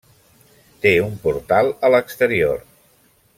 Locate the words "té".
0.85-0.93